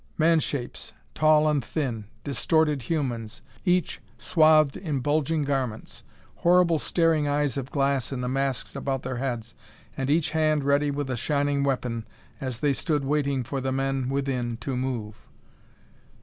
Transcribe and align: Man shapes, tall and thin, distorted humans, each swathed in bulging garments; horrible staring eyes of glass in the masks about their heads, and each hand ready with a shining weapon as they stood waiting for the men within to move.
Man 0.17 0.39
shapes, 0.39 0.93
tall 1.13 1.47
and 1.47 1.63
thin, 1.63 2.05
distorted 2.23 2.81
humans, 2.81 3.43
each 3.65 4.01
swathed 4.17 4.75
in 4.75 4.99
bulging 4.99 5.43
garments; 5.43 6.03
horrible 6.37 6.79
staring 6.79 7.27
eyes 7.27 7.55
of 7.55 7.69
glass 7.69 8.11
in 8.11 8.21
the 8.21 8.27
masks 8.27 8.75
about 8.75 9.03
their 9.03 9.17
heads, 9.17 9.53
and 9.95 10.09
each 10.09 10.31
hand 10.31 10.63
ready 10.63 10.89
with 10.89 11.11
a 11.11 11.15
shining 11.17 11.63
weapon 11.63 12.07
as 12.41 12.61
they 12.61 12.73
stood 12.73 13.05
waiting 13.05 13.43
for 13.43 13.61
the 13.61 13.71
men 13.71 14.09
within 14.09 14.57
to 14.57 14.75
move. 14.75 15.17